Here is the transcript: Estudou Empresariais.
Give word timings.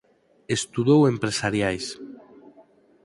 Estudou 0.57 1.01
Empresariais. 1.13 1.85